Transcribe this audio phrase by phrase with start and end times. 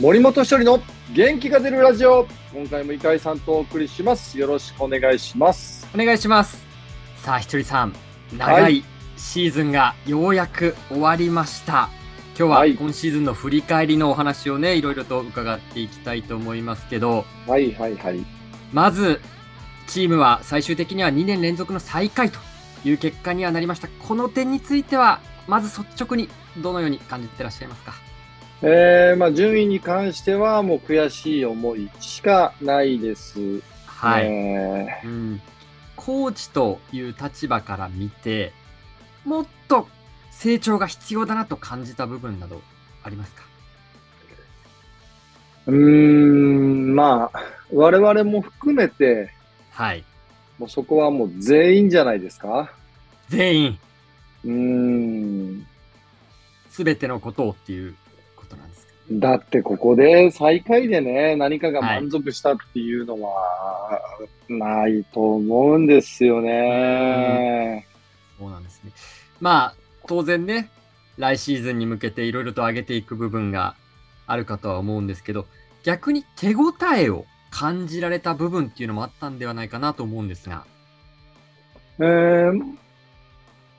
[0.00, 0.80] 森本一人の
[1.12, 2.28] 元気が出るラジオ。
[2.54, 4.38] 今回も井井さんとお送りします。
[4.38, 5.88] よろしくお願いします。
[5.92, 6.64] お願いします。
[7.16, 7.92] さあひとりさん。
[8.36, 8.84] 長い
[9.16, 11.90] シーズンがようやく終わりました、
[12.38, 17.24] 今日は今シーズンの振り返りのお話をねいろいろと伺っていきたいと思いますけど。
[17.48, 18.24] はいはいはい。
[18.72, 19.20] まず
[19.88, 22.38] チームは最終的には2年連続の最下位と
[22.84, 23.88] いう結果にはなりました。
[23.88, 25.18] この点については
[25.48, 27.94] まず率直にどのように感じてらっしゃいますか？
[28.62, 33.62] えー、まあ順位に関してはもう悔しい思いしかないです。
[33.86, 35.40] はい、えうん、
[35.96, 38.52] コーチという立場から見て
[39.24, 39.88] もっと
[40.30, 42.62] 成長が必要だなと感じた部分など
[43.02, 43.42] ありますか？
[45.66, 47.40] ー、うーん、まあ、
[47.72, 49.30] 我々も含めて、
[49.70, 50.04] はい。
[50.58, 52.72] もうそこはもう全員じゃないですか？
[53.28, 53.78] 全員、
[54.44, 55.66] うーん。
[56.70, 57.96] すべてのことをっていう
[59.10, 64.00] だってここで最下位でね、何かが満足したっていうのは、
[64.48, 67.86] ないと思うんですよね。
[68.38, 68.92] そうなんですね。
[69.40, 69.74] まあ、
[70.06, 70.70] 当然ね、
[71.16, 73.74] 来シーズンに向けていろいろと上げていく部分が
[74.26, 75.46] あるかとは思うんですけど、
[75.82, 80.64] 逆に手応えを感じられた部分っていうのもあったんではないかなと思うんですが。
[81.98, 82.76] えー、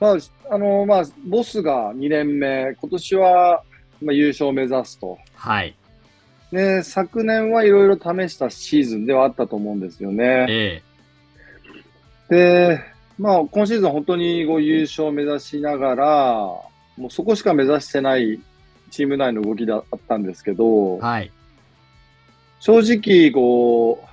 [0.00, 0.16] まあ、
[0.54, 3.62] あの、まあ、ボスが2年目、今年は、
[4.02, 5.18] まあ、優勝を目指すと。
[5.34, 5.74] はい。
[6.52, 10.46] ね、昨年はいろいろ試したシーズンではあったと思うんですよね。
[10.48, 10.82] え
[12.28, 12.80] で、
[13.18, 16.06] まあ、今シーズン本当にこう優勝を目指しながら、
[16.96, 18.40] もうそこしか目指してない
[18.90, 21.30] チーム内の動きだったんですけど、えはい。
[22.58, 24.04] 正直、こ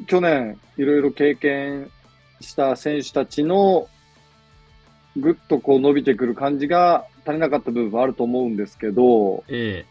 [0.00, 1.90] う、去年いろいろ経験
[2.40, 3.88] した選手たちの
[5.16, 9.84] ぐっとこう伸びてくる感じが足りなかった部分はあると思うんですけど、え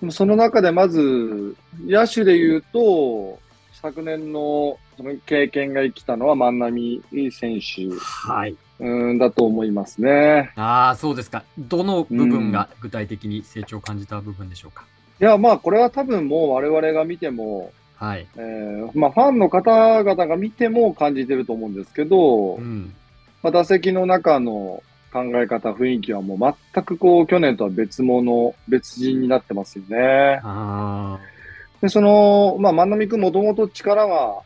[0.00, 3.38] でもその中でまず、野手で言うと、
[3.72, 8.56] 昨年のその経験が生きたのは万波選手えはい。
[8.80, 10.52] うんだと思いますね。
[10.54, 11.42] ああ、そうですか。
[11.58, 14.84] どの部分が具体的に成長を感じた部分でしょうか？
[15.20, 18.28] いや、まあこれは多分もう我々が見ても、はい。
[18.36, 22.94] えーまあファンの方々が見ても感じてると思うんですけど、うん。
[23.42, 24.82] まあ、打席の中の
[25.12, 30.40] 考え方、雰囲気はもう全くこう去年とは別物、別人になってますよね。
[30.42, 31.18] あ
[31.80, 34.42] で、その、まあ万波君もともと力は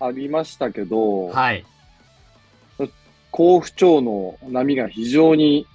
[0.00, 1.40] ありましたけど、あ。
[1.40, 1.64] はい。
[3.30, 5.66] 好不調の波が非常に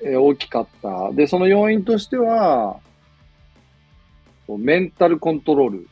[0.00, 1.12] えー大きかった。
[1.12, 2.78] で、その要因としては、
[4.48, 5.88] メンタルコントロール。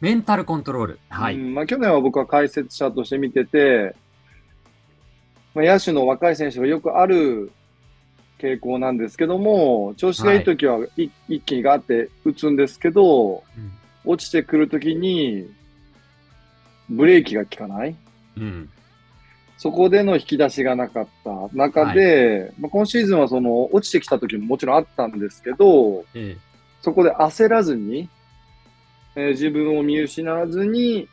[0.00, 1.00] メンタルコントロール。
[1.08, 1.36] はい。
[1.36, 3.96] うんまあ、去年は僕は解説者として見てて、
[5.58, 7.50] まあ、野手の若い選手がよくある
[8.38, 13.72] 傾向なんですけども、調子がいい時はい一気にガーって打つんですけど、うん
[14.04, 15.46] 落ちてくる時に
[16.88, 17.96] ブレーキが効かない。
[18.38, 18.70] うん。
[19.58, 26.40] そこでの引き出しがなかった中で、まあ、今シーズンはその落ちてきた時ももちろんあったんですけど、ええ
[26.80, 28.08] そこで焦らずに、
[29.16, 31.08] えー自分を見失わずに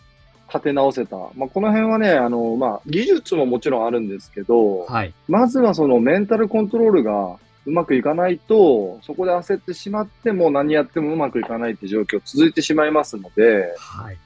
[0.48, 1.16] 立て直せた。
[1.36, 5.14] まあ、この辺はね、あの、まあ、技術ももちろんあるんですけど、はい。
[5.28, 14.18] まずはそのメンタルコントロールがうまくいかないと、そこで焦ってしまっても何やってもうまくいかないって状況続いてしまいますので、はい。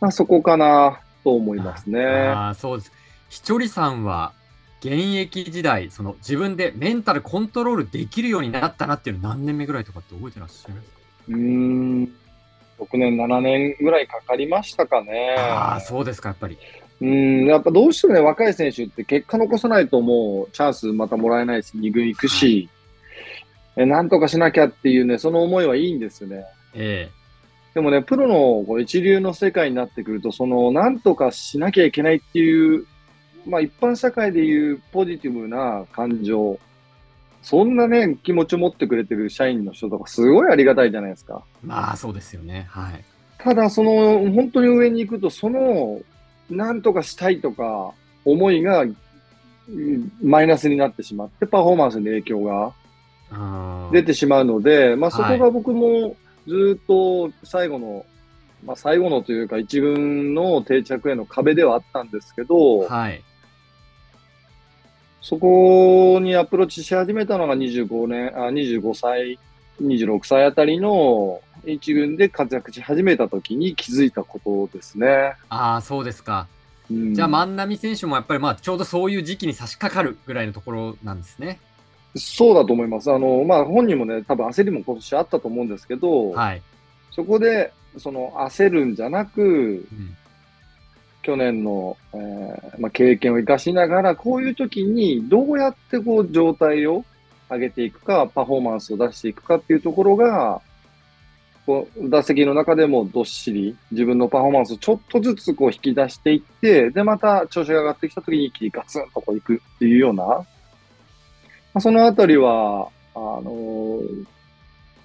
[0.00, 2.04] まあ、そこかなと思いますね。
[2.04, 2.92] ああ、そうです。
[3.28, 4.32] ひとりさんは、
[4.80, 10.94] 現役時代、その自分でメンタルコントロールできるようになったなっていうの何年目ぐらいとかって覚えてらっしゃいますか？
[11.30, 12.12] うーん、
[12.78, 15.36] 6年、7年ぐらいかかりましたかね。
[15.38, 16.58] ああ、そうですか、やっぱり。
[17.00, 22.68] うん、やっぱどうしてもね、若い選手って結果残さないともうチャンスまたもらえないし、2軍行くし、
[23.76, 26.44] えなんとかしなきゃっていうね、その思いはいいんですよね。
[26.74, 27.08] え
[27.74, 28.34] でもね、プロの
[28.66, 32.86] こう一流の世界になってくると、その、なんとかしなきゃいけないっていう、
[33.46, 36.58] まあ一般社会でいうポジティブな感情、
[37.42, 41.42] そんなね、気持ちを持ってくれてる社員の人とかすごいありがたいじゃないですか。
[41.64, 42.66] えまあ、そうですよね。
[42.70, 43.04] はい。
[43.38, 46.00] ただ、その、本当に上に行くと、その、
[46.50, 47.92] なんとかしたいとか、
[48.24, 48.96] 思いが、うん
[50.22, 52.72] マイナスになってしまって、パフォーマンスに影響が
[53.92, 56.16] 出てしまうので、まあそはいこが僕も
[56.46, 58.06] ずっと最後の、
[58.64, 63.22] まあ最後のというか一軍の定着への壁ではあったんですけど、はい。
[65.20, 69.38] そこにアプローチし始めたのが25年、あ、25歳、
[69.82, 75.34] 26歳あたりの一軍で活躍し始めた時に気づいたことですね。
[75.48, 76.46] ああ、そうですか。
[76.90, 81.60] うんじゃあ、万波選手もやっぱり、まあ、ちょうどそういう時期に差し掛かるぐらいのところなんですね。
[82.16, 83.12] そうだと思います。
[83.12, 86.62] あの、まあ、本人もね、多分焦りも今年あったと思うんですけど、はい。
[87.10, 90.16] そこで、その焦るんじゃなく、うん。
[91.28, 97.04] 去年の、えーまあ、経験を生かしながら、こういう時にどうやってこう状態を
[97.50, 100.62] 上げていくか、パフォーマンスを出していくかっていうところが、
[101.66, 110.46] こう打席の中でもどっしり自分のパフォーマンスをちょっとずつこう引き出していって、で、また調子が上がってきた時に一気にガツンとこういくっていうような、ま
[111.74, 114.24] あ、そのあたりは、あのー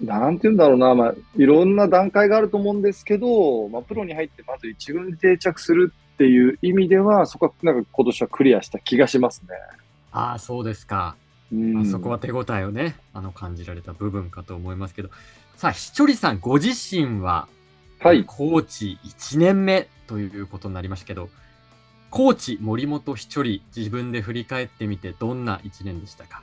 [0.00, 9.48] なんて言うんだろうな、まあ、いろんな段階があると思うんですけど、まあ、プロに入ってまず一軍に定着するっていう意味では、そこはなんか今年はクリアした気がしますね。
[10.12, 11.16] ああ、そうですか。
[11.52, 15.10] うんまあそこは手応えをね、あの感じられた部分かと思いますけど、
[15.56, 17.48] さあ、ひちょりさんご自身は、
[18.00, 18.24] はい。
[18.24, 21.28] コーチ1年目ということになりましたけど、
[22.10, 26.42] コーチ森本ひちょり、自分で振り返ってみて、どんな1年でしたか？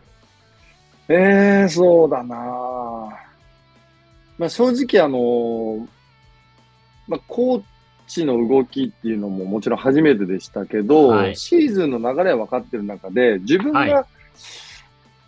[1.09, 2.37] ええそうだな
[4.37, 5.87] まあ、正直あの、
[7.07, 7.63] まあ、コー
[8.11, 14.05] チの動きっていうのももちろん初めてでしたけど、はいシーズンの流れは分かってる中で、自分が、はい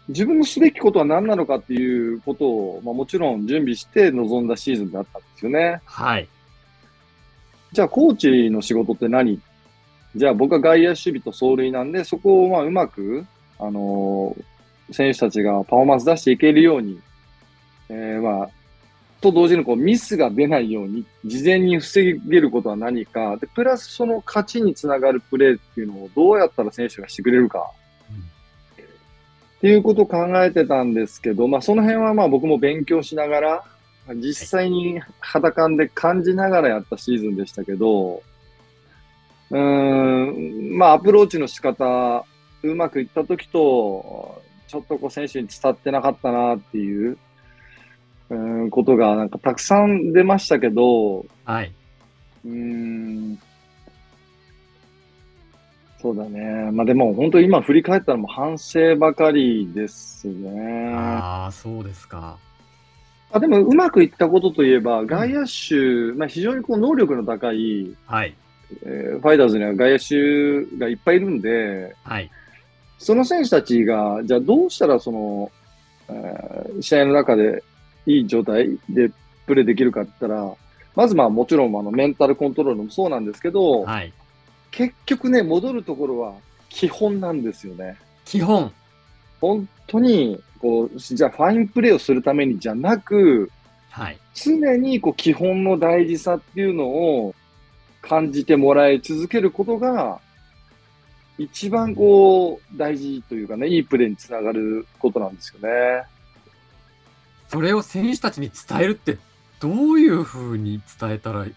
[0.10, 5.80] 自分のすべきことは何なのかっていうことを、まあ、もちろん準備して臨んだシーズンだったんですよね。
[5.86, 6.28] はい。
[7.72, 9.40] じゃあ、コーチの仕事って何？
[10.14, 13.26] じゃあ、僕は外野守備と走塁なんで、そこをまあうまく、
[13.58, 14.44] あのー
[14.92, 17.00] 選手たちがパフォーマンス出していけるように、
[17.88, 18.50] えーまあ、
[19.24, 27.72] と同時にこうミスが出ないように、事前に防げることは何か、で、プラスその勝ちにつながるプレーっていうのをどうやったら選手がしてくれるか。
[29.58, 33.64] っていうことを考えてたんですけど、まあ、その辺はまあ僕も勉強しながら、
[34.16, 38.22] 実際に肌感で感じながらやったシーズンでしたけど、
[39.52, 42.26] うん、まあ、アプローチの仕方、
[42.64, 47.18] うまくいったときと、ちょっとこう選手に伝ってなかったなっていう、
[48.30, 51.72] うーん、ことがなんかたくさん出ましたけど、はい。
[52.46, 53.40] うーん、
[56.02, 56.70] そうだね。
[56.72, 60.94] まあでも本当今振り返ったらもう反省ばかりですね。
[60.94, 62.38] ああ、そうですか。
[63.32, 65.76] あでもうまくいったことといえば、外野手、
[66.18, 68.36] まあ、非常にこう能力の高い、はい。
[68.86, 72.30] えーファイターズには外野手がいっぱいいるんで、はい。
[73.00, 75.52] その選手たちが、じゃあどうしたらその、
[76.10, 77.64] えー試合の中で
[78.06, 79.12] いい状態で
[79.46, 80.54] プレーできるかって言ったら、
[80.96, 84.14] まずまあもちろんあのメンタルコントロールもそうなんですけど、はい。
[84.72, 86.34] 結局ね、戻るところは
[86.70, 87.98] 基本なんですよね。
[88.26, 88.72] 基本。
[89.40, 93.52] 本当に、こう、じゃあファインプレーをするためにじゃなく、
[93.90, 94.18] はい。
[94.34, 97.36] 常にこう基本の大事さっていうのを
[98.02, 100.20] 感じてもらい続けることが、
[101.38, 106.04] 一番こう大事というかね、いいプレーにつながることなんですよね。
[107.54, 109.20] それを選手たちに伝えるって、
[109.60, 111.54] どういうふうに伝えたらい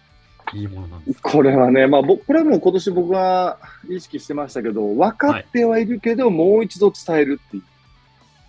[0.53, 1.31] いものなんですか？
[1.31, 3.57] これはね、まあ、ぼこれはもう今年僕は
[3.89, 7.63] 意識してましたけど、分かってはいるけど、もう一度伝えるっていう。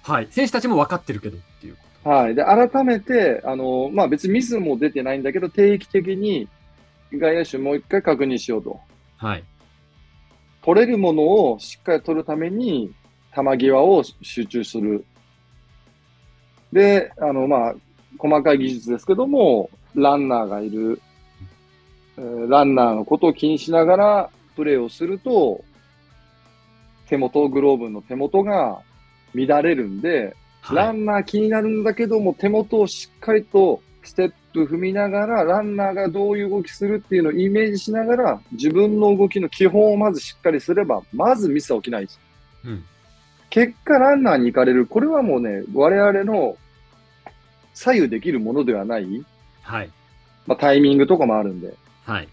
[0.02, 0.28] はい。
[0.30, 2.34] 選手たちも分かってるけどっていうこはい。
[2.34, 6.48] で、改めて、あの、まあ、別にミスも出てないんだけど、定期的に
[7.12, 8.70] 外野手もう一回確認しようと。
[8.70, 8.80] と。
[9.26, 9.44] はい。
[10.62, 12.92] 取れるものをしっかり取るために、
[13.34, 15.06] 球際を集中する。
[16.72, 17.74] で、あの、まあ、
[18.18, 21.00] 細かい技術ですけども、ランナーがいる、
[22.16, 25.64] えーランナーのことを気にしながらプレーをすると、
[27.08, 28.80] 手元、グローブの手元が
[29.34, 30.76] 乱れるんで、はい。
[30.76, 42.18] ランナー気になるんだけども、手元をしっかりとステップ踏みながら、ランナーがどういう動きするっていうのをイメージしながら、自分の動きの基本をまずしっかりすれば、まずミスは起きないし。
[42.64, 42.84] うん。
[43.50, 44.86] 結果、ランナーに行かれる。
[44.86, 46.56] これはもうね、我々の
[47.74, 49.24] 左右できるものではない。
[49.62, 49.90] はい。
[50.46, 51.74] まあ、タイミングとかもあるんで。
[52.04, 52.28] はい。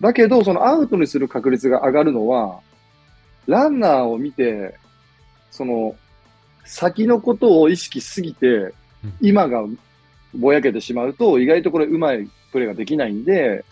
[0.00, 2.60] だけど、そのアウトにする確率が上がるのは、
[3.46, 4.74] ランナーを見て、
[5.50, 5.94] その、
[6.64, 8.72] 先のことを意識しすぎて、
[9.20, 9.64] 今が
[10.34, 13.64] ぼやけてしまうと、意外とこれうまいプレーができないんで、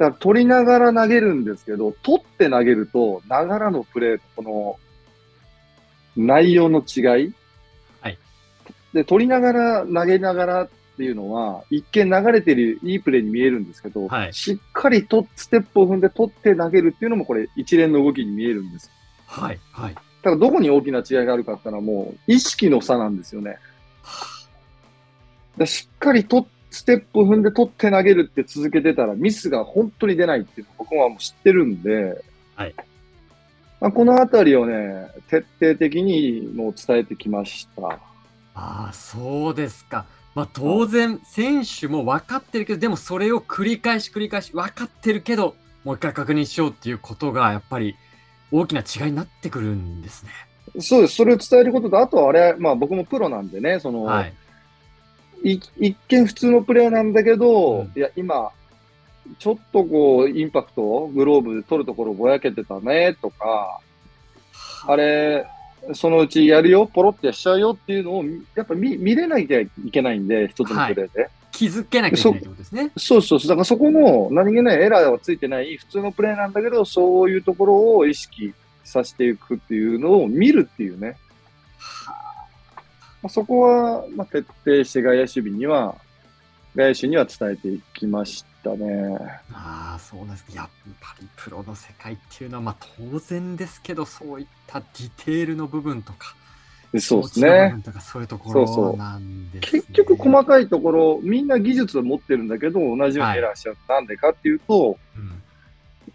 [0.00, 4.78] だから取りながら投げるんですけど、取って投げると、ながらのプレーとこ
[6.16, 7.34] の、内容の違い。
[8.00, 8.18] はい。
[8.94, 18.90] で、取りながら投げながらっていうのは、一見流れてるいいプレーに見えるんですけど、はいしっかりとステップを踏んで取って投げるっていうのもこれ一連の動きに見えるんです。
[19.26, 19.60] はい。
[19.70, 19.94] はい。
[19.94, 23.58] だからどこに大きな違いがあるかっていうのはもう意識の差なんですよね。
[25.58, 32.22] でしっかりとステップを踏んで取って投げるって続けてたらミスが本当に出ないっていう僕はもう知ってるんで、
[32.54, 32.74] はい
[33.80, 37.98] まあ、このあたりをね、徹底的にもう伝えてきました。
[38.54, 40.04] ああ、そうですか。
[40.34, 47.96] まあ、当然、選手も分かってるけど、でもそれを繰り返し繰り返し分かってるけど、もう一回確認しようっていうことが、やっぱり
[48.52, 50.30] 大きな違いになってくるんですね。
[50.78, 51.16] そうです。
[51.16, 54.34] それを伝えることと、あとはあれ、まあ僕もプロなんでね、その、はい。
[55.42, 58.50] い一見普通のプレーなんだけど、うんいや、今、
[59.38, 63.80] ちょっとこう、インパクト、グローブ取るところぼやけてたね、とか、
[64.86, 65.46] あれ、
[65.94, 71.30] そのうちやるよ、ポロってやっちゃうよっていうのを、やっぱ見見れなきゃいけないんで、一つのプレーで。
[71.52, 72.90] 気づけなきゃいけないってことですね。
[72.96, 73.48] そうそうそう。
[73.48, 78.52] だからそこの何気ないエラーはついてない普通のプレーなんだけど、そういうところを意識
[78.84, 81.16] させていくっていうのを見るっていうね。
[83.22, 85.96] まあ、そこは、まあ、徹底して外野守備には、
[86.74, 89.18] 外野手には伝えていきましたね。
[89.52, 90.54] ああ、そうなんですね。
[90.56, 90.68] やっ
[91.00, 92.76] ぱりプロの世界っていうのは、まあ
[93.10, 96.34] 当然ですけど、そういったディテールの部分とか、
[96.92, 97.70] でそうですね。
[97.72, 99.82] 分とかそういうとこそうそろうなんです、ね。
[99.82, 103.76] 結局細かいところ、みんな技術を持ってるんだけど、同じようにエラーしちゃう。
[103.88, 105.42] なんでかっていうと、うん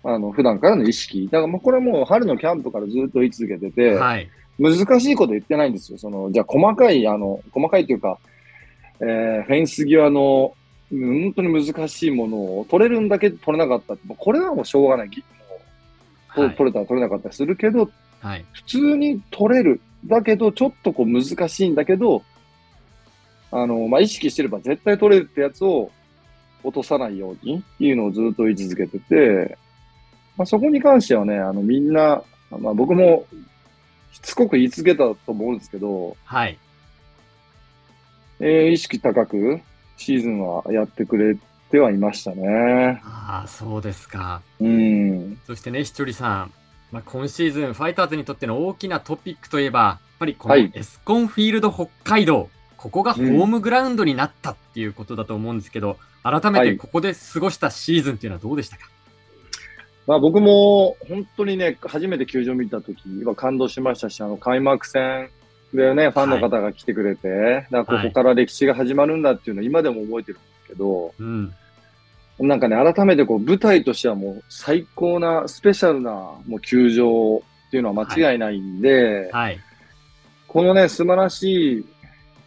[0.07, 1.25] あの、普段からの意識。
[1.25, 4.29] だからもうこれはもう春のキャンプからずっと言い続けてて、はい。
[4.59, 5.97] 難しいこと言ってないんですよ。
[5.97, 8.17] その、じゃあ細かい、あの、細かいというか、
[9.01, 10.53] えーフェンス際の、
[10.91, 15.09] うん本当に難しいものを取れるんだけど取れなかったこれはもうしょうがない。
[16.35, 17.89] 取れたら取れなかったりするけど、
[18.21, 18.45] はい。
[18.53, 19.81] 普通に取れる。
[20.05, 22.23] だけど、ちょっとこう難しいんだけど、
[23.51, 25.91] あの、まあ、意識してれば絶対取れるってやつを
[26.63, 29.57] 落とさないようにっていうのをずっと言い続けてて、
[30.37, 32.21] まあ、そこに関してはね、あの、みんな、
[32.51, 33.25] まあ、僕も
[34.15, 36.57] しつこく言い続けたと思うんですけど、はい。
[38.39, 39.59] えー意識高く
[39.97, 41.37] シーズンはやってくれ
[41.69, 43.01] てはいましたね。
[43.03, 44.41] ああ、そうですか。
[44.59, 45.39] うん。
[45.45, 46.51] そしてね、ひとりさん、
[46.91, 58.89] まあ、今シーズン、ファイターズにとっての大きなトピックといえば、やっぱりこのはいエスコンフィールド北海道、ここがホームグラウンドになったっていうことだと思うんですけど、改めはいてここで過ごしたシーズンっていうのはどうでしたか？
[60.07, 65.29] まあ僕も本当にね、初めて球場見た時は感動しましたし、あの開幕戦
[65.73, 71.53] でね、ファンの方が来てくれて、だからここから歴史が始まるんだっていうのを今でも覚えてるんですけど、うん。
[72.39, 79.59] なんかね、改めてこう舞台としてはもう最高なスペシャルなもう球場っていうのは間違いないんで、はい。
[80.47, 81.85] このね、素晴らしい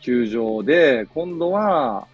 [0.00, 2.06] 球場で、今度は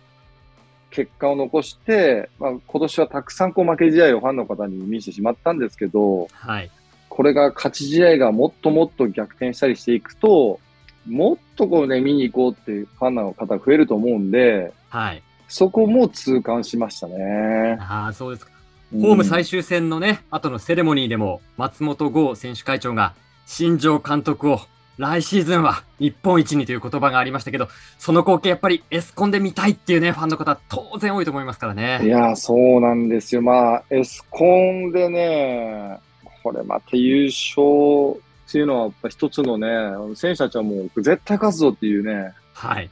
[0.95, 6.71] 結果を残して、まあ、今年はたくさんこう負け試合をファンの方に見せてしまったんですけど、はい。
[7.09, 10.61] これが勝ち試合がもっともっと逆転したりしていくと、
[11.07, 15.23] もっとこうね、見に行こうっていうファンの方が増えると思うんで、はい。
[15.49, 17.77] そこも痛感しましたね。
[17.81, 18.53] ああ、そうですか。
[18.93, 24.61] うんホーム最終戦のね、後のセレモニーでも、松本剛選手会長が、新庄監督を
[24.97, 32.07] 来シーズンは日本一にという言葉がありましたけど、その光景やっぱりエスコンで見たいっていうね、ファンの方当然多いと思いますからいね。
[32.07, 33.43] や、そうなんですよ。
[33.43, 35.99] まあ、エスコンでね、
[36.43, 39.67] これまた優勝っていうのはやっぱ一つのね、
[40.15, 42.89] 選手たちはもう絶対勝つぞっていうね、はい。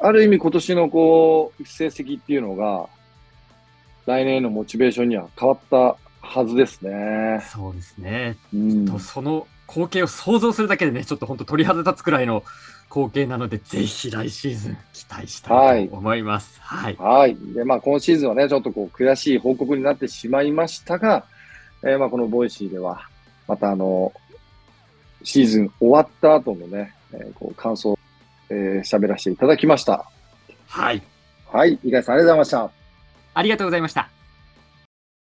[0.00, 2.88] ある意味今年のこう、成績っていうのが、
[4.06, 7.40] 来年へのモチベーションには変わったはずですね。
[7.52, 8.36] そうですね。
[8.54, 8.86] うん。
[8.86, 12.42] とその光景を想像するだけでね、ちょっと本当鳥肌立つくらいの
[12.90, 16.58] 光景なので、ぜひ来シーズン期待したいと思います。
[16.60, 16.96] はい。
[16.96, 17.36] はい。
[17.54, 21.24] で、まあ、今シーズンはね、ちょっとこう、悔しい報告になってしまいましたが、
[21.82, 23.02] えーまあ、このボイシーでは、
[23.46, 24.12] またあの、
[25.22, 27.98] シーズン終わった後のね、えーこう、感想、
[28.48, 30.06] えー喋らせていただきました。
[30.66, 31.02] はい。
[31.52, 31.78] はい。
[31.84, 32.70] 井上さん、ありがとうございました。
[33.34, 34.17] ありがとうございました。